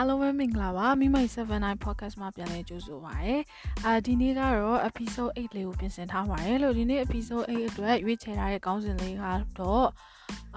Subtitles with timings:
[0.00, 3.36] အားလုံးပဲမင်္ဂလာပါမိမိုင် 79 podcast မှာပြန်လည်ကြိုဆိုပါရစေ
[3.84, 9.24] အာဒီနေ့ကတော့ episode 8လေးကိုပြင်ဆင်ထားပါတယ်လို့ဒီနေ့ episode 8အတွက်ရွေးချယ်ထားတဲ့ခေါင်းစဉ်လေးက
[9.58, 9.86] တော့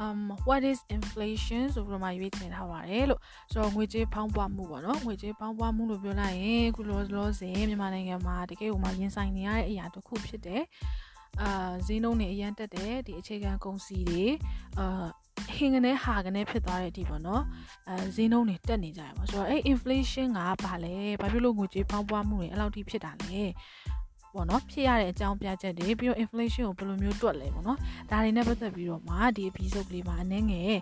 [0.03, 3.21] um what is inflation ဆိုပြီးတော့မှရွေးချယ်ထားပါတယ်လို့
[3.51, 10.61] ဆိုတော့ငွေကြေးဖောင်းပွားမှုပေါ့နော်ငွေကြေးဖောင်းပွားမှုလို့ပြောလိုက်ရင်အခုလောလောဆယ်မြန်မာနိုင်ငံမှာတကယ်ကိုမှရင်ဆိုင်နေရတဲ့အရာတစ်ခုဖြစ်တယ်
[11.41, 14.25] အာဈေးနှုန်းတွေအရန်တက်တယ်ဒီအခြေခံကုန်စည်တွေ
[14.79, 15.05] အာ
[15.55, 17.43] ဟင်းကနေဟာကနေဖြစ်သွားတဲ့အထိပေါ့နော်
[17.89, 23.43] အဲဈေးနှုန်းတွေတက်နေကြရပါဆိုတော့အဲ inflation ကဘာလဲဘာဖြစ်လို့ငွေကြေးဖောင်းပွားမှုတွေအဲ့လောက်ထိဖြစ်တာလဲ
[24.33, 27.77] ပေါ့နော်ဖြစ်ရတဲ့အကြောင်းပြချက်တွေပြီးတော့ inflation ကိုဘယ်လိုမျိုးတွက်လဲပေါ့နော်
[28.11, 30.73] ဒါတွေနဲ့ပတ်သက်ပြီးတော့မှဒီ episode လေးမှာအနည်းငယ်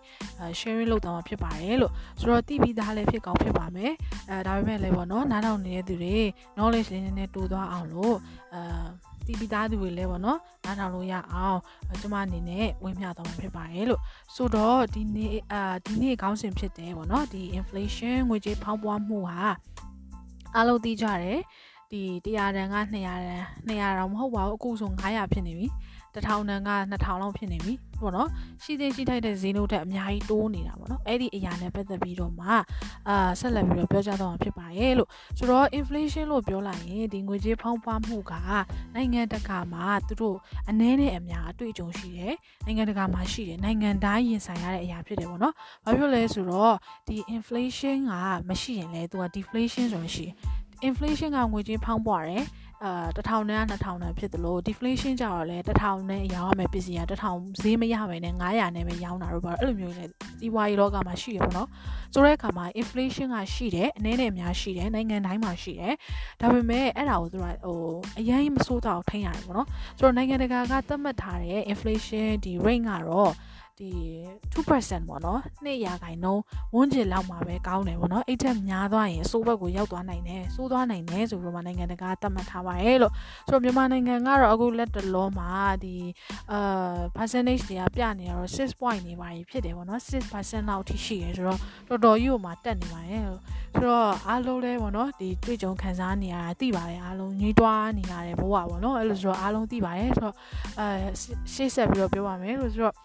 [0.60, 3.92] sharing လုပ်သွားမှာဖြစ်ပါတယ်လို့ဆိုတော့တိပြီးသားလည်းဖြစ်ကောင်းဖြစ်ပါမယ်
[4.30, 6.18] အဲဒါပေမဲ့လည်းပေါ့နော်နားထောင်နေတဲ့သူတွေ
[6.56, 8.16] knowledge လေးနည်းနည်းတိုးသွားအောင်လို့
[8.56, 8.86] အာ
[9.30, 11.60] တီးပြီးသားသူတွေလည်းပေါ့နော်နားထောင်လို့ရအောင်
[12.02, 14.02] ကျွန်မအနေနဲ့ဝင်ပြသွားမှာဖြစ်ပါတယ်လို့
[14.36, 19.42] ဆိုတော့ဒီနေ့အာဒီနေ့ခေါင်းစဉ်ဖြစ်တယ်ပေါ့နော်ဒီ inflation ငွေကြေးဖောင်းပွားမှုဟာ
[20.56, 21.40] အားလုံးသိကြတယ်
[21.92, 25.68] ဒီ100တန်က200တန်200တော့မဟုတ်ပါဘူးအခုဆို900ဖြစ်နေပြီ
[26.16, 28.30] 1000တန်က2000လောက်ဖြစ်နေပြီပေါ့နော်
[28.64, 32.48] ရှိသေးရှိထိုက်တဲ့ဈေးနှုန်းတက်အများကြီးတိုးနေတာပေါ့နော်အဲ့ဒီအရာနဲ့ပတ်သက်ပြီးတော့မှ
[33.10, 38.34] အာဆက်လက်ပြီးတော့ပြောကြတော့မှာဖြစ်ပါရဲ့လို့ဆိုတော့ inflation လို့ပြောလိုက်ရင်ဒီငွေကြေးဖောင်းပွားမှုက
[38.96, 40.38] နိုင်ငံတကာမှာသူတို့
[40.70, 45.54] အနည်းနဲ့အများအတွေ့အကြုံရှိတယ်နိုင်ငံတကာမှာရှိတယ်နိုင်ငံတိုင်းရင်ဆိုင်ရတဲ့အရာဖြစ်တယ်ပေါ့နော်
[45.86, 46.76] ဘာဖြစ်လဲဆိုတော့
[47.08, 48.14] ဒီ inflation က
[48.50, 50.36] မရှိရင်လဲသူက deflation ဆိုလို့ရှိတယ်
[50.88, 52.46] inflation ကငွေကြေးဖောင်းပွားတယ်
[52.86, 60.06] အာ1000နဲ့2000နဲ့ဖြစ်သလို deflation ကြတော့လဲ1000နဲ့ရောင်းရမယ်ပစ္စည်းက1000ဈေးမရမယ်နဲ့900နဲ့ပဲရောင်းတာတော့ဘာအဲ့လိုမျိုးလေ
[60.40, 61.68] စီးပွားရေးလောကမှာရှိရပေါ့နော်
[62.14, 65.94] ဆိုတဲ့အခါမှာ inflation ကရှိတယ်အနည်းနဲ့အများရှိတယ်နိုင်ငံတိုင်းမှာရှိတယ်
[66.42, 67.80] ဒါပေမဲ့အဲ့ဒါကိုသူကဟို
[68.20, 69.68] အရင်မစိုးတော့ထိန်းရတယ်ပေါ့နော်
[70.00, 73.34] ဆိုတော့နိုင်ငံတကာကသတ်မှတ်ထားတဲ့ inflation ဒီ rate ကတော့
[73.82, 73.92] ဒီ
[74.54, 76.44] 2%ပေါ့နော်2ရာခိုင်နှုန်း
[76.76, 83.14] ဝန်းကျင်လောက်မှာပဲကောင်းတယ်ပေါ့နော်အဲ့ထက်များသွားရင်အစိုးဘက်ကိုရောက်သွားနိုင်တယ်စိုးသွားနိုင်တယ်ဆိုပြီးတော့နိုင်ငံတကာသတ်မှတ်ထားပါရဲ့လို့
[83.50, 85.52] ဆိုတော့မြန်မာနိုင်ငံကတော့အခုလက်တလောမှာ
[85.84, 85.96] ဒီ
[86.52, 90.02] အာ percentage တွေကပြနေရတော့6 point နေပါပြီဖြစ်တယ်ပေါ့နော်
[90.32, 91.60] 6%လောက်ထိရှိရဆိုတော့
[91.90, 93.24] တော်တော်ကြီးကိုမှတက်နေပါရဲ့
[93.76, 100.36] ဆိုတော့အားလုံးလဲပေါ့နော်ဒီတွေ့ကြုံခံစားနေရတာသိပါတယ်အားလုံးညှိတွားနေရတယ်ဘဝပေါ့နော်အဲ့လိုဆိုတော့အားလုံးသိပါတယ်ဆိုတော့
[100.80, 100.88] အဲ
[101.54, 102.96] ရှေ့ဆက်ပြီးတော့ပြောပါမယ်လို့ဆိုတော့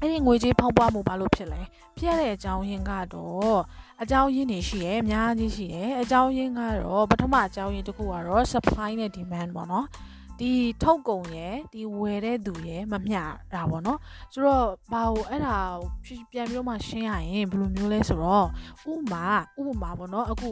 [0.00, 1.60] အဲ့ဒီငွေကြေးဖောင်းပွားမှုဘာလို့ဖြစ်လဲ
[1.96, 3.60] ဖြစ်ရတဲ့အကြောင်းရင်းကတော့
[4.02, 9.86] အကြောင်းရင်းတွေရှိတယ်အများကြီးရှိတယ်အကြောင်းရင်းကတော့ပထမအကြောင်းရင်းတစ်ခုကတော့ supply နဲ့ demand ပေါ့နော်
[10.40, 10.52] ဒီ
[10.82, 13.20] ထုတ်ကုန်ရယ်ဒီဝယ်တဲ့သူရယ်မမျှ
[13.54, 13.98] တာပေါ့နော်
[14.32, 15.56] ဆိုတော့ဘာလို့အဲ့ဒါ
[16.30, 18.46] ပြန်ပြီးတော့မှရှင်းရရင်ဘယ်လိုမျိုးလဲဆိုတော့
[18.90, 19.26] ဥမာ
[19.58, 20.48] ဥပမာပေါ့နော်အခု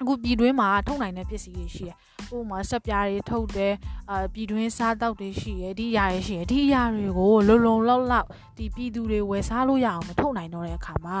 [0.00, 1.96] အခုပြည်တွင်းမှာထုတ်နိုင်တဲ့ပစ္စည်းတွေရှိတယ်
[2.36, 3.74] ဥပမာဆက်ပြားတွေထုတ်တယ်
[4.10, 8.26] အာပြည်တွင်းစားတောက်တွေရှိရဒီအရာတွေရှိရဒီအရာတွေကိုလုံလုံလောက်လောက်
[8.58, 11.18] ဒီပြည်သူတွေဝယ်စားလို့ရအောင်မထုတ်နိုင်တော့တဲ့အခါမှာ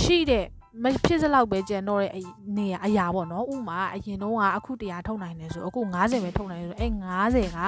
[0.00, 0.44] ရှိတဲ့
[0.82, 2.10] မဖြစ်စလောက်ပဲကျန်တော့တဲ့
[2.56, 6.90] နေရအရာပေါ့နော်ဥမာအရင်တော့ကအခု100ထုတ်နိုင်တယ်ဆိုအခု90ပဲထုတ်နိုင်တယ်ဆိုအဲ့
[7.24, 7.58] 90က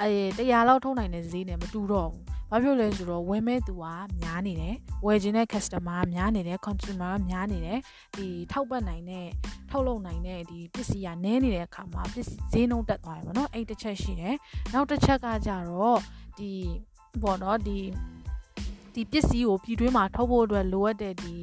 [0.00, 0.08] အဲ
[0.38, 3.84] 100လောက်ထုတ်နိုင်တဲ့ဈေးနဲ့မတူတော့ဘူးဘာဖြစ်လဲဆိုတော့ဝယ်မဲ့သူက
[4.22, 4.74] များနေတယ်
[5.06, 7.78] ဝယ်ခြင်းတဲ့ customer များနေတယ် consumer များနေတယ်
[8.16, 9.26] ဒီထောက်ပံ့နိုင်တဲ့
[9.70, 14.36] ထုတ်လုပ်နိုင်တဲ့ဒီပစ္စည်းကနည်းနေတဲ့အခါမှာပစ္စည်းဈေးနှုန်းတက်သွားတယ်ပေါ့နော်အဲ့တစ်ချက်ရှိတယ်
[14.72, 15.98] နောက်တစ်ချက်ကကြတော့
[16.38, 16.50] ဒီ
[17.22, 17.78] ပေါ့နော်ဒီ
[18.94, 21.36] ဒီပစ္စည်းကိုပြည်တွင်းမှာထုတ်ဖို့အတွက်လိုအပ်တဲ့ဒီ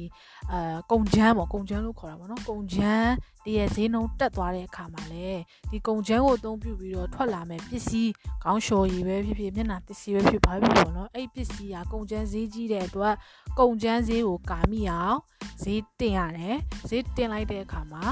[0.52, 3.12] အာကုန်ချမ်းပေါ့ကုန်ချမ်းလို့ခေါ်တာပေါ့နော်ကုန်ချမ်း
[3.44, 5.28] တည်းရဲ့ဈေးနှုန်းတက်သွားတဲ့အခါမှာလေ
[5.70, 8.10] ဒီကုန်ချမ်းကိုအသုံးပြုပြီးတော့ထွက်လာမဲ့ပစ္စည်း
[8.44, 13.14] ခေါင်းလျှော်ရည်ပဲဖြစ်ဖြစ်မျက်နှာပစ္စည်းပဲဖြစ်ပါဖြစ်ပေါ့နော်အဲ့ပစ္စည်းကကုန်ချမ်းဈေးကြီးတဲ့အတွက်
[13.60, 15.18] ကုန်ချမ်းဈေးကိုကာမိအောင်
[15.62, 16.56] ဈေးတင်ရတယ်
[16.88, 18.04] ဈေးတင်လိုက်တဲ့အခါမှာ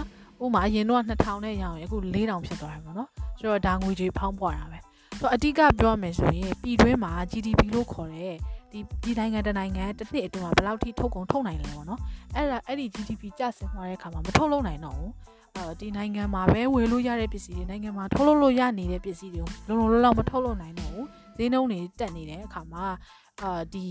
[0.43, 3.09] ဥမာအရင်တော့2000နဲ့ရအောင်အခု4000ဖြစ်သွားတယ်ပေါ့နော်
[3.39, 4.79] ဆိုတော့ဒါငွေကြေးဖောင်းပွားတာပဲ
[5.19, 8.35] ဆိုတော့အတိကပြောရမယ်ဆိုရင်ပြည်တွင်းမှာ GDP လို့ခေါ်တဲ့
[8.73, 12.01] ဒီဒီနိုင်ငံတနိုင်ငံတစ်နှစ်အတွင်းမှာဘယ်လောက်ထိထုတ်ကုန်ထုတ်နိုင်လဲပေါ့နော်
[12.37, 15.13] အဲ့ဒါအဲ့ဒီ GDP ကျဆင်းသွားတဲ့အခါမှာမထုတ်လုပ်နိုင်တော့ဘူး
[15.57, 21.07] အဲဒီနိုင်ငံမှာပဲဝယ်လို့ရတဲ့ပစ္စည်းတွေနိုင်ငံမှာထုတ်လုပ်လို့ရနေတဲ့ပစ္စည်းတွေကိုလုံလုံလောက်လောက်မထုတ်လုပ်နိုင်တော့ဘူး
[21.37, 22.85] ဈေးနှုန်းတွေတက်နေတဲ့အခါမှာ
[23.43, 23.85] အာဒီ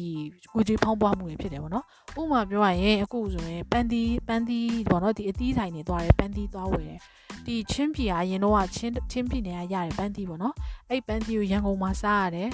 [0.54, 1.86] ကိုကြီးဖောင်းပွားမှုတွေဖြစ်တယ်ပေါ့နော်
[2.20, 7.00] ဥပမာပြောရရင်အခုဆိုရင်ပန်းသီးပန်းသီးပေါ့နော်ဒီအသီးဆိုင်တွေသွားတယ်ပန်းသီးသွားဝယ်တယ်
[7.46, 10.56] ဒီချင်းပြည်အရင်တော့ချင်းချင်းပြည်နယ်ကရတယ်ပန်းသီးပေါ့နော်
[10.90, 12.50] အဲ့ပန်းသီးကိုရန်ကုန်မှာစားရတယ်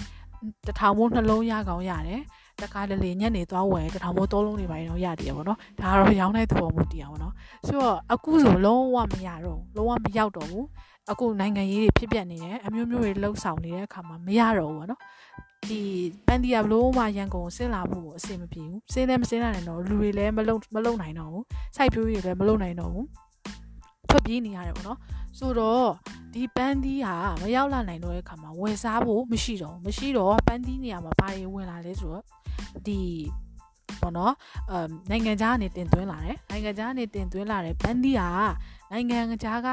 [0.68, 2.22] တထောင်မိုးနှလုံးရကောင်းရတယ်
[2.62, 7.34] တခါလေလေညက်နေသွားဝယ်တထောင်မိုးသုံးလုံးတွေပိုင်းတော့ရတယ်ပေါ့နော်ဒါကတော့ရောင်းတဲ့သဘောမျိုးတရားပေါ့နော်
[7.68, 10.66] ဆိုတော့အခုဆိုလုံးဝမရတော့လုံးဝမရောက်တော့ဘူး
[11.12, 15.02] အခုနိုင်ငံရေးတွေဖြစ်ပျက်နေတယ်အမျိုးမျိုးတွေလှုပ်ဆောင်နေတဲ့အခါမှာမရတော့ဘူးပေါ့နော်
[15.70, 15.82] ဒီ
[16.28, 21.46] ပန်တီယာဘလို့မှရန်ကုန်ဆင်းလာဖို့အဆင်မပြေဘူးဆင်းလည်းမဆင်းနိုင်တော့လူတွေလည်းမလုံမလုံနိုင်တော့ဘူး
[21.76, 23.06] စိုက်ပျိုးရေးလည်းမလုံနိုင်တော့ဘူး
[24.12, 25.00] ထွက်ပြေးနေရတယ်ပေါ့နော်
[25.38, 25.90] ဆိုတော့
[26.34, 32.24] ဒီပန်းသီးဟာမရောက်လာနိုင်တော့တဲ့ခါမှာဝယ်စားဖို့မရှိတော့မရှိတော့ပန်းသီးနေရာမှာဘာတွေဝင်လာလဲဆိုတော့
[32.88, 33.00] ဒီ
[34.02, 34.34] ပေါ့နော်
[34.72, 38.22] အမ်နိုင်ငံခြားကနေတင်သွင်းလာတယ်နိုင်ငံခြားကနေတင်သွင်းလာတဲ့ဘန်ဒီက
[38.92, 39.68] နိုင်ငံခြားက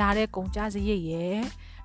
[0.00, 1.40] လာတဲ့ကုန်ကြစရိတ်ရယ်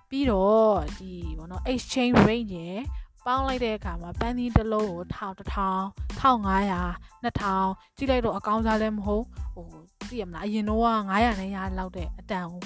[0.10, 2.80] ပြီးတော့ဒီပေါ့နော် exchange rate ရယ်
[3.26, 5.82] ပေါင်းလိုက်တဲ့အခါမှာပန်းသီးတစ်လုံးကို1000 1000
[6.20, 9.68] 1500 2000ကြည့်လိုက်တော့အကောင်းစားလည်းမဟုတ်ဟို
[10.10, 10.82] သိရမလားအရင်တော့
[11.12, 12.60] 900နဲ့ရလောက်တဲ့အတန်ဟို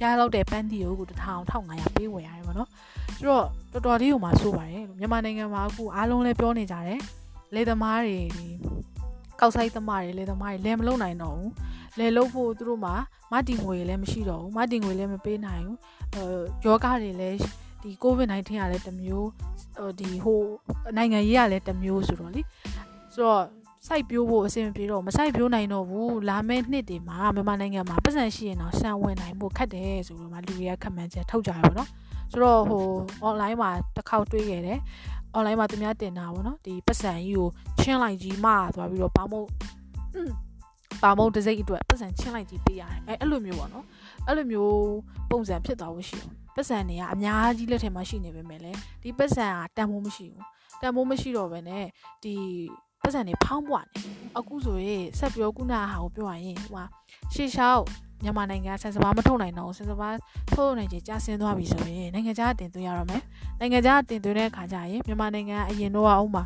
[0.00, 2.68] ရလောက်တဲ့ပန်းသီးကို1000 1500ပေးဝယ်ရတယ်ပေါ့နော်
[3.16, 7.00] ဆိုတော့တော်တော်လေးကိုမှဆိုပါတယ်မြန်မာနိုင်ငံမှာအခုအားလုံးလည်းပြောနေကြတယ်
[7.54, 8.48] လေသမားတွေဒီ
[9.40, 11.50] ကောက်ဆိုင်သမားတွေလေသမားတွေလဲမလုံနိုင်တော့ဘူး
[11.98, 12.94] လဲလို့ဖို့သူတို့မှာ
[13.32, 15.76] မတင်ငွေလည်းမရှိတော့ဘူးမတင်ငွေလည်းမပေးနိုင်ဘူး
[16.14, 16.24] အဲ
[16.64, 17.38] ယောဂတွေလည်း
[17.82, 19.28] ဒီ COVID-19 ကလည်းတစ်မျိုး
[19.98, 20.40] ဒီဟို
[20.96, 22.40] နိုင်ငံရေးကလည်းတစ်မျိုးဆိုတော့လေ
[23.14, 23.42] ဆိုတော့
[23.86, 31.88] စိုက်ပျိုးဖို့အဆင်မပြေတော့မစိုက်ပျိုးနိုင်တော့ဘူးလာမယ့်နှစ်တွေမှာမြန်မာနိုင်ငံမှာပတ်စံရှိရင်တော့ဆန်ဝင်နိုင်ဖို့ခက်တယ်ဆိုတော့မှလူတွေကခက်မှန်းချက်ထုတ်ကြရပါတော့
[32.32, 32.84] ဆိုတော့ဟို
[33.28, 34.78] online မှာတစ်ခေါက်တွေးခဲ့တယ်
[35.36, 37.48] online မှာသူများတင်တာပေါ့နော်ဒီပတ်စံကြီးကို
[37.80, 39.46] ချင်းလိုက်ကြီးမသွားပြီးတော့ဘာမို့
[41.02, 43.84] ပါမုံတစ်စိတ်အတွက်ပတ်စံချင်းလိုက်ကြီးပေးရတယ်အဲအဲ့လိုမျိုးပေါ့နော်
[44.26, 44.74] အဲ့လိုမျိုး
[45.30, 50.46] ပုံစံဖြစ်သွားလို့ရှိအောင်ပတ်စံတွေကအများကြီးလက်ထဲမှာရှိနေပေမဲ့လည်းဒီပတ်စံကတန်ဖိုးမရှိဘူး
[50.80, 51.84] တန်ဖိုးမရှိတော့ဘဲနဲ့
[52.22, 52.34] ဒီ
[53.02, 54.00] ပတ်စံတွေဖောင်းပွားနေ
[54.38, 56.84] အခုဆိုရင်ဆက်ပြောခုနဟာကိုပြောရရင်ဟိုဟာ
[57.34, 57.82] ရှေ့လျှောက်
[58.22, 60.16] မြန်မာနိုင်ငံဆန်စပါးမထုတ်နိုင်တော့ဆန်စပါး
[60.54, 63.22] ထုတ်နိုင်ချေကြာဆင်းသွားပြီဆိုရင်နိုင်ငံခြားတင်သွင်းရတော့မယ်
[63.60, 66.44] နိုင်ငံခြားတင်သွင်းတဲ့အခါကျရင်မြန်မာနိုင်ငံအရင်တော့အောင်မှာ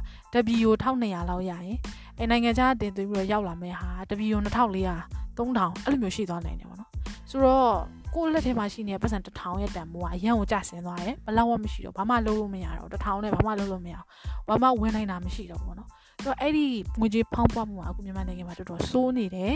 [0.67, 1.79] W 1200လောက်ရရင်
[2.19, 3.89] အဲနိုင်ငံခြားတင်သွင်းပြီးတော့ရောက်လာမယ်ဟာ
[4.33, 4.95] W 2400
[5.39, 6.91] 3000အဲ့လိုမျိုးရှိသွားနိုင်တယ်ပေါ့နော်
[7.31, 7.71] ဆိုတော့
[8.15, 14.07] ကိုယ့်လက်ထဲမှာရှိနေတဲ့ပတ်စံ1000ရဲ့တန်မိုးကအရန်ကိုကျဆင်းသွားတယ်ဘလောက်မှမရှိတော့ဘာမှလုပ်လို့မရတော့1000နဲ့ဘာမှလုပ်လို့မရအောင်
[14.49, 15.89] ဘာမှဝင်နိုင်တာမရှိတော့ဘူးနော်
[16.25, 16.67] တော့အဲ့ဒီ
[17.01, 19.53] ငွေကြေးဖောင်းပွားမှုကအခုမြန်မာနိုင်ငံမှာတော်တော်စိုးနေတယ်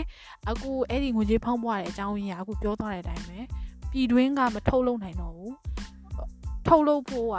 [0.49, 3.39] အခုအဲ့ဒီငွေကြေးဖောင်းပွားတဲ့အကြောင်းရင်းကအခုပြောသွားတဲ့အတိုင်းပဲ
[3.91, 5.53] ပြည်တွင်းကမထုတ်လုပ်နိုင်တော့ဘူး
[6.67, 7.37] ထုတ်လုပ်ဖို့က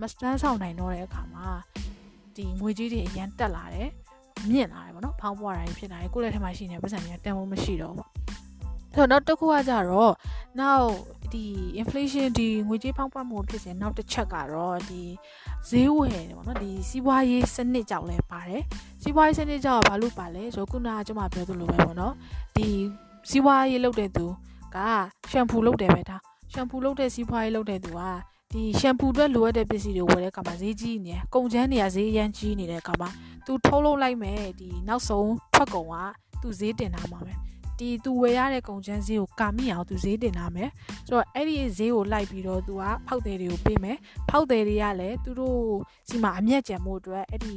[0.00, 1.48] မစတန်းဆောင်နိုင်တော့တဲ့အခါမှာ
[2.36, 3.88] ဒီငွေကြေးတွေအရန်တက်လာတယ်
[4.50, 8.08] မြင့်လာတယ်ပေါ့နော်ဖောင်းပွားတာဖြစ်လာတယ်ကိုယ့်လက်ထဲမှာရှိနေတဲ့ပတ်စံတွေကတန်ဖိုးမရှိတော့ဘူး
[8.94, 10.12] ဆိုတော့နောက်တစ်ခုကကြတော့
[10.60, 10.90] နောက်
[11.32, 11.44] ဒီ
[11.80, 15.02] inflation ဒီငွေကြေးဖောင်းပွားမှုဖြစ်စဉ်နောက်တစ်ချက်ကတော့ဒီ
[15.68, 18.62] ဈေးဝယ်ပေါ့နော်ဒီစီးပွားရေးစနစ်ကြောင့်လည်းပါတယ်
[19.02, 22.14] စီးပွားရေးစနစ်ကြောင့်ဘာလို့ပါလဲဆိုတော့ခုနကကျွန်မပြောသလိုပဲပေါ့နော်
[22.56, 22.68] ဒီ
[23.30, 24.26] စီးပွားရေးလုပ်တဲ့သူ
[24.74, 24.78] က
[25.30, 26.16] ရှမ်ပူလုပ်တယ်ပဲဒါ
[26.52, 28.00] ရှမ်ပူလုပ်တဲ့စီးပွားရေးလုပ်တဲ့သူက
[28.52, 33.08] ဒီရှမ်ပူအတွက်လိုအပ်တဲ့ပစ္စည်းတွေဝယ်တဲ့အခါမှာဈေးကြီးနေတယ်။ကုန်ချမ်းတွေကဈေးအရန်ကြီးနေတဲ့အခါမှာ
[33.46, 35.94] သူထုတ်လုပ်လိုက်မယ်ဒီနောက်ဆုံးထွက်ကုန်က
[36.42, 37.34] သူဈေးတင်တာမှာပဲ။
[37.78, 40.70] ဒီသူဝယ်ရတဲ့ကုန်ချမ်းဈေးကိုကာမိအောင်သူဈေးတင်လာမယ်
[41.08, 43.96] ဆိုတော့အဲ့ဒီဈေးကိုလိုက်ပြီးတော့သူကဖောက်တယ်တွေကိုပေးမယ်
[44.30, 45.60] ဖောက်တယ်တွေကလည်းသူတို့
[46.08, 47.56] စီမှာအမျက်ကြံမှုအတွက်အဲ့ဒီ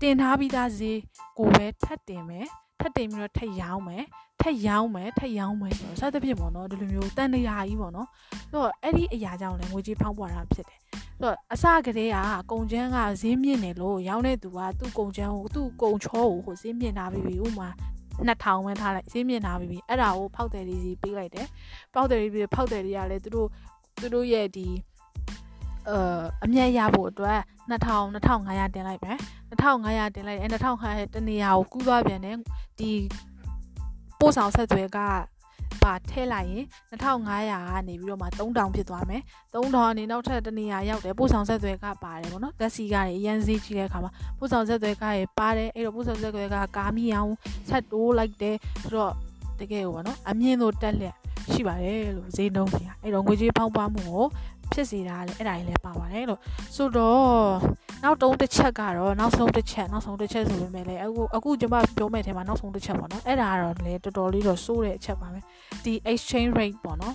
[0.00, 0.98] တင်ထားပြီးသားဈေး
[1.38, 2.46] ကိုပဲထပ်တင်မယ်
[2.80, 4.04] ထပ်တင်ပြီးတော့ထပ်ရောင်းမယ်
[4.42, 8.08] ထက်ရောင်းမယ်ထက်ရောင်းမယ်ဆိုတော့စသဖြင့်ပေါ့နော်ဒီလိုမျိုးတန်တရာကြီးပေါ့နော်
[8.50, 12.18] ဆိုတော့အဲ့ဒီအရာကြောင့်လည်းငွေကြေးဖောင်းပွားတာဖြစ်တယ်ဆိုတော့အစကတည်းက
[12.52, 17.68] ကုံချမ်းကဈေးမြင့်နေလို့ရောင်းတဲ့သူကသူ့ကုံချမ်းကိုသူ့ကုံချောကိုဟိုဈေးမြင့်ထားပြီးပြီဥမာ
[18.18, 21.46] 2000ဝန်းထားလိုက်ဈေးမြင့်ထားပြီးပြီအဲ့ဒါကိုဖောက်တယ်လေးစီပေးလိုက်တယ်
[21.94, 23.48] ဖောက်တယ်လေးပြီးဖောက်တယ်လေးကလည်းသူတို့
[24.00, 24.68] သူတို့ရဲ့ဒီ
[25.88, 27.40] အာအမြတ်ရဖို့အတွက်
[27.70, 29.18] 2000 2500တင်လိုက်မယ်
[29.50, 32.36] 2500တင်လိုက်အဲ2500တနေရာကိုကူးသွားပြန်တယ်
[32.78, 32.90] ဒီ
[34.18, 34.98] ပို့ဆောင်ဆက်သွယ်က
[35.84, 39.22] ပါထဲလိုက်ရင်2500ကနေပြီးတော့မှ3000ဖြစ်သွားမယ်
[39.54, 47.32] 3000အနေနောက်ထပ်တနေရာရောက်တယ်ပို့ဆောင်ဆက်သွယ်ကပါတယ်ပေါ့နော်တက်စီကနေအရန်ဈေးကြီးတဲ့အခါမှာပို့ဆောင်ဆက်သွယ်ကရပါတယ်အဲ့တော့ပို့ဆောင်ဆက်သွယ်ကကာမီအောင်
[47.68, 49.12] ဆက်တိုးလိုက်တယ်ဆိုတော့
[49.60, 51.14] တကယ်ကိုပေါ့နော်အမြင့်တို့တက်လက်
[51.52, 54.24] ရှိပါတယ်လို့ဈေးနှုန်းတွေကအဲ့တော့ငွေကြေးဖောင်းပွားမှုကို
[54.72, 56.40] ဖြစ်စေတာလည်းအဲ့ဒါကြီးလည်းပါပါတယ်လို့
[56.76, 65.40] ဆိုတော့ နောက်တုံးတစ်ချက်ကတော့နောက်ဆုံးတစ်ချက်နောက်ဆုံးတစ်ချက်ဆိုပေမဲ့လည်းအခုအခုကျွန်မပြောမဲ့ထဲမှာနောက်ဆုံးတစ်ချက်ပေါ့နော်အဲ့ဒါကတော့လည်းတော်တော်လေးတော့စိုးတဲ့အချက်ပါပဲ
[65.84, 67.14] ဒီ exchange rate ပေါ့နော်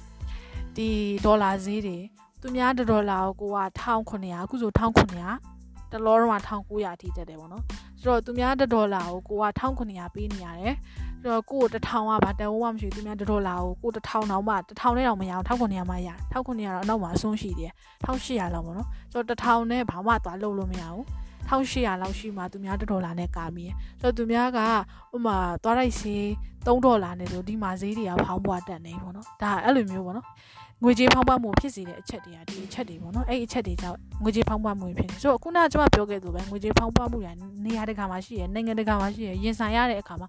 [0.78, 0.90] ဒီ
[1.26, 1.98] ဒေါ်လာဈေးတွေ
[2.42, 3.60] သူများဒေါ်လာကိုက
[3.96, 7.64] 1900အခုဆို1900တလောတော့1900အထိတက်တယ်ပေါ့နော်
[8.02, 10.76] ဆိုတော့သူများဒေါ်လာကိုကိုက1900ပေးနေရတယ်
[11.24, 17.72] ဆိုတော့ကိုကို1000ကဘာတန်ဝမှမရှိဘူးသူများဒေါ်လာကိုကို1000တောင်မှ1000နဲ့တောင်မရအောင်1900မှရ1900တော့အနောက်မှာအဆုံးရှိတယ်
[18.06, 21.06] 1800လောက်ပေါ့နော်ဆိုတော့1000နဲ့ဘာမှသွားလုပ်လို့မရဘူး
[21.50, 24.60] 1800လောက်ရှိမှသူများဒေါ်လာနဲ့ကာမီးဆိုတော့သူများက
[25.16, 26.24] ဥမာသွားလိုက်စေး
[26.66, 30.28] 3ဒေါ်လာနဲ့ဆိုဒီမှာဈေးတွေကဖောင်းပွားတက်နေပေါ့နော်ဒါအဲ့လိုမျိုးပေါ့နော်
[30.84, 37.32] ငွေကြေးဖောင်းပွားမှုဖြစ်စေတဲ့အချက်တွေကဒီအချက်တွေပေါ့နော်အဲ့ဒီအချက်တွေကြောင့်ငွေကြေးဖောင်းပွားမှုဖြစ်နေဆိုတော့ခုနကကျွန်မပြောခဲ့သလိုပဲငွေကြေးဖောင်းပွားမှုတွေ
[37.66, 40.28] နေရာတကာမှာရှိရနိုင်ငံတကာမှာရှိရရင်ဆိုင်ရတဲ့အခါမှာ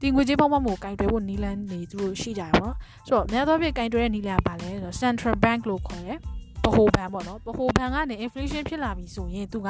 [0.00, 2.74] ဒီငွေကြေးဖောင်းပွားမှုကိုကင်တွယ်ဖို့နီလန်းနေသူတို့ရှိကြရပါတော့
[3.08, 6.18] ဆိုတော့အများသောဖြင့်ကင်တွယ်တဲ့နီလန်းကပါလဲဆိုတော့ Central Bank လို့ခေါ်တယ်
[6.64, 9.68] ဗဟိုဘဏ်ပေါ့နော်ဗဟိုဘဏ်ကနေ inflation ဖြစ်လာပြီဆိုရင်သူက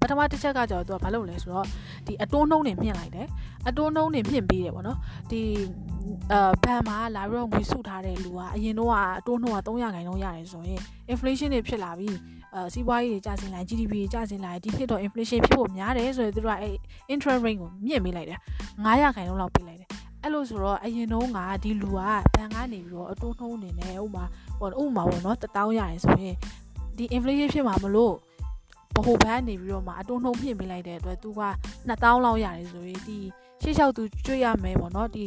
[0.00, 1.66] ပထမတစ်ချက်ကကြောတော့သူကဘာလုပ်လဲဆိုတော့
[2.06, 3.26] ဒီအတိုးနှုံးတွေမြင့်လိုက်တယ်
[3.68, 4.98] အတိုးနှုံးတွေမြင့်ပေးတယ်ပေါ့နော်
[5.30, 5.40] ဒီ
[6.32, 10.80] အာဘဏ်မှာလာပြီးတော့ငွေစုထားတဲ့လူကအရင်တော့အတိုးနှုံးက300ခိုင်နှုန်းရတယ်ဆိုရင်
[11.12, 12.10] inflation တွေဖြစ်လာပြီ
[12.54, 16.70] အဲစီးပွားရေးတွေကျဆင်းလာ GDP တွေကျဆင်းလာဒီဖြစ်တော့ inflation ဖြစ်ဖို့များတယ်ဆိုရင်သူတို့ကအဲ
[17.12, 18.38] interest rate ကိုမြင့်ပေးလိုက်တယ်
[18.84, 19.88] 900ခိုင်နှုန်းလောက်ပေးလိုက်တယ်
[20.22, 21.98] အဲ့လိုဆိုတော့အရင်တုန်းကဒီလူက
[22.34, 24.24] ဘဏ်ကနေပြီးတော့အတိုးနှုံးနေတယ်ဥမာ
[24.58, 26.36] ဟိုဥမာပေါ့နော်1000ရတယ်ဆိုရင်
[26.96, 28.14] ဒီ inflation ဖြစ်မှာမလို့
[28.94, 31.42] ဘဟုဘန်းနေပြီးတော့မှအတိုးနှုံးပြင်ပေးလိုက်တဲ့အတွက်သူက
[31.88, 33.18] 2000လောက်ရတယ်ဆိုရင်ဒီ
[33.62, 35.26] ရှေ့လျှောက်သူကျွေးရမယ်ပေါ့နော်ဒီ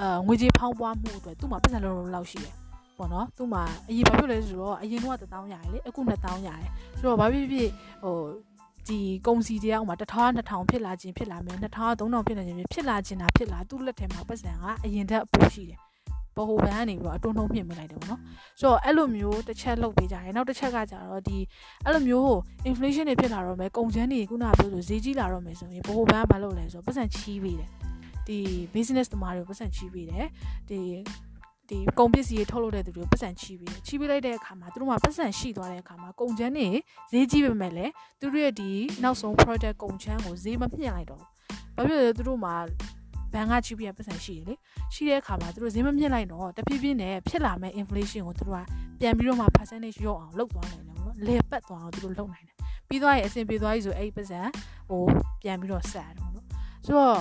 [0.00, 2.54] အဲငွေကြေးဖောင်းပွားမှုအတွက်သူ့မှာပတ်စံလုံးလုံးလောက်ရှိတယ်
[3.00, 7.68] ပေါ့နော်သူ့မှာအရင်ဘာဖြစ်လဲဆိုတော့အရင်တော့1000ရတယ်လေအခု2000ရတယ်ဆိုတော့ဘာဖြစ်ဖြစ်
[8.04, 8.16] ဟို
[8.88, 11.66] ဒီကုန်စီတရားဥမာ1000 2000ဖြစ်လာခြင်းဖြစ်လာမယ်2000
[12.00, 15.80] 3000ဖြစ်လာခြင်းဖြစ်လာခြင်းတာဖြစ်လာသူ့လက်ထဲမှာပတ်စံကအရင်ထက်ပိုရှိတယ်
[16.36, 18.20] ဘဟိုဘန်ကနေပြီးတော့အတွန်းနှုံးပြင်ပေးလိုက်တယ်ပေါ့နော်
[18.60, 21.38] ဆိုတော့အဲ့လိုမျိုးတစ်ချက်လုပ်ပေးကြတယ်နောက်တစ်ချက်ကကြတော့ဒီ
[21.84, 22.30] အဲ့လိုမျိုး
[22.68, 27.70] inflation တွေဖြစ်လာတော့မယ်ကုန်ချမ်းတွေခုနကပြောဆိုဈေးကြီးလာတော့မယ်ဆိုရင်ဘဟိုဘန်ကမလုပ်လဲဆိုတော့ပတ်စံချီးပေးတယ်
[28.26, 28.38] ဒီ
[28.74, 30.26] business သမားတွေကိုပတ်စံချီးပေးတယ်
[30.68, 30.80] ဒီ
[31.70, 36.68] ဒီကုန်ပစ္စည်းတွေထုတ်လုပ်တဲ့သူတွေကိုပတ်စံချီးပေးတယ်ချီးပေးလိုက်တဲ့အခါမှာသူတို့မှာပတ်စံရှိသွားတဲ့အခါမှာကုန်ချမ်းတွေ
[37.10, 38.70] ဈေးကြီးပေမဲ့လည်းသူတို့ရဲ့ဒီ
[39.02, 41.28] နောက်ဆုံး project ကုန်ချမ်းကိုဈေးမမျှလိုက်တော့ဘူး
[41.76, 42.54] ဘာဖြစ်လဲသူတို့မှာ
[43.32, 44.54] ဘန်ကချီးပေးရပတ်စံရှိတယ်လေ
[44.94, 48.64] ရှိတဲ့အခါမှာသူတို့ဈေးမမြင့်လိုက်တော့တဖြည်းဖြည်းနဲ့ဖြစ်လာမဲ့ inflation ကိုသူတို့က
[49.00, 52.56] ပြန်ပြီးတော့မှ percentage ရော့အောင်လုပ်သွားနိုင်တယ်ပေါ့နော်လေပတ်သွားအောင်သူတို့လုပ်နိုင်တယ်
[52.88, 54.40] ပြီးသွားရင်အဆင်ပြေသွားပြီဆိုအဲ့ဒီပတ်စံ
[54.90, 55.02] ဟို
[55.42, 56.46] ပြန်ပြီးတော့ဆက်တယ်ပေါ့နော်
[56.86, 57.20] ဆိုတော့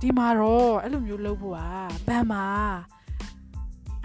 [0.00, 1.60] ဒီမှာတော့အဲ့လိုမျိုးလုပ်ဖို့က
[2.08, 2.46] ဘန်မှာ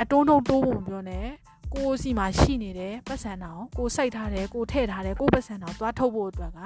[0.02, 1.26] အတုံးတုံးတိုးဖို့မပြောနဲ့
[1.74, 6.60] ကိုစီမှာရှိနေတယ်ပတ်စံတောင်ကိုစိုက်ထားတယ်ကိုထည့်ထားတယ်ကိုပတ်စံတောင်သွားထုတ်ဖို့အတွက်က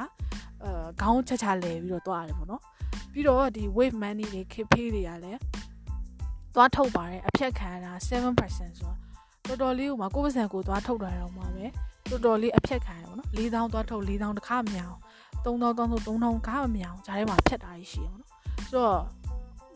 [0.64, 0.72] အဲ
[1.02, 2.62] ခေါင်းချက်ချလဲပြီးတော့သွားရတယ်ပေါ့နော်
[3.12, 5.40] ပြီးတော့ဒီ wave money တွေ KP တွေကလည်း
[6.56, 8.38] သွားထုတ်ပါတယ်အဖြတ်ခံရတာ7%ဆိုတော့
[9.48, 11.66] တော်တော်လေးကိုမှကိုပတ်စံကိုသွားထုတ်တာတော့မှာပဲ
[12.10, 14.96] တော်တော်လေးအဖြတ်ခံရပါတော့4000သွားထုတ်4000တခါမမြောင်
[15.46, 18.28] 3000 3000 3000ခါမမြောင်ဂျားထဲမှာဖြတ်တာရှိရပါတော့
[18.66, 19.00] ဆိုတော့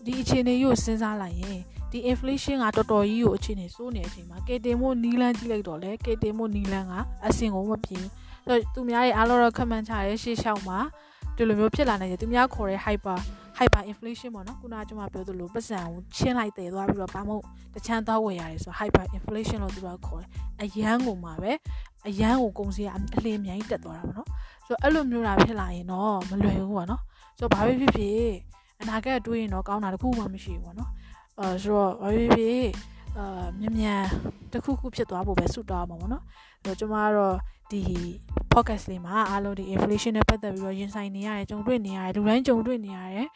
[0.05, 1.59] ဒီအခြေအနေကိုစဉ်းစားလိုက်ရင်
[1.91, 6.93] ဒီ inflation ကတော်တော်ကြီးကိုအခြေအနေစိုးနေတဲ့အချိန်မှာကေတင်မို့နီလန်းကြည့်လိုက်တော့လေကေတင်မို့နီလန်းက
[7.25, 8.11] အစင်ကိုမပြေဘူး
[8.45, 10.79] ဆိုတော့သူများရဲ့အားလုံးတော့ခက်မှန်းချရဲရှေ့လျှောက်မှာ
[11.35, 13.17] ဒီလိုမျိုးဖြစ်လာနိုင်တယ်သူများခေါ်တဲ့ hyper
[13.57, 17.33] hyper inflation ပေါ့နော်ခုနကကျွန်မပြောသလိုပတ်စံကိုချင်းလိုက်တည်သွားပြီးတော့ဘာမှ
[17.75, 20.29] တချမ်းသွားဝယ်ရတယ်ဆို hyper inflation လို့သူတို့ခေါ်တယ်
[20.61, 21.51] အရန်ကိုမှာပဲ
[22.07, 24.27] အရန်ကိုကုန်စည်အလင်းမြိုင်းတက်သွားတာပေါ့နော်
[24.65, 27.01] ဆိုတော့အဲ့လိုမျိုးတာဖြစ်လာရင်တော့မလွယ်ဘူးပေါ့နော်
[27.37, 28.31] ဆိုတော့ဘာဖြစ်ဖြစ်
[28.81, 30.89] အနာဂတ်တွေးရင်တော့ကောင်းတာတခုမှမရှိဘူးပေါ့နော်
[31.39, 32.67] အဲဆိုတော့ဘာဖြစ်ဖြစ်
[33.17, 34.03] အာမြန်မြန်
[34.51, 36.23] တခုခုဖြစ်သွားဖို့ပဲဆုတောင်းမှာပေါ့နော်
[36.63, 37.35] အဲ့တော့ကျွန်မကတော့
[37.71, 37.81] ဒီ
[38.53, 43.27] podcast လေးမှာအားလုံးဒီ inflation နဲ့ပတ်သက်ပြီးတော့ရင်ဆိုင်နေရတယ်ကြုံတွေ့နေရတယ်လူတိုင်းကြုံတွေ့နေရတယ်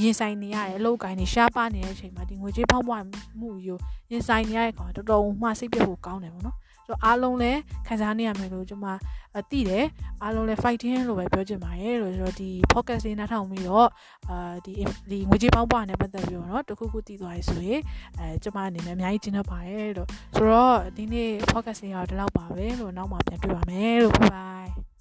[0.00, 3.02] ရင်ဆိုင်နေရတယ်အလုပ်ကိုင်းနေရှားပါနေတဲ့အချိန်မှာဒီငွေကြေးဖောက်ပွား
[3.40, 3.78] မှုကို
[4.10, 8.86] ရင်ဆိုင်နေရတဲ့ကောင်တော်တော်မှစိတ်ပြတ်ဖို့ကောင်းတယ်ပေါ့နော်ကျွန်တော်အားလုံးလည်းခံစားနေရမယ်လို့ကျွန်မ
[9.50, 9.84] သိတယ်
[10.22, 13.88] အားလုံးလည်း fighting လို့ပဲပြောချင်ပါတယ်လို့ကျွန်တော်ဒီ podcast လေးနားထောင်ပြီးတော့
[14.28, 14.72] အာဒီ
[15.10, 17.80] ဒီငွေကြေးဖောက်ပွားနဲ့ပတ်သက်ပြီးတော့เนาะတခုခုတည်သွားပြီဆိုရင်
[18.18, 24.91] အဲကျွန်မအနေနဲ့အများကြီးကျင်းတော့ပါတယ်လို့ဆိုတော့ဒီနေ့ podcast လေးကတော့ဒီလောက်ပါပဲလို့နောက်မှပြန်တွေ့ပါမယ်လို့ bye bye